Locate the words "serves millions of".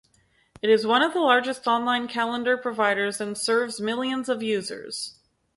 3.37-4.41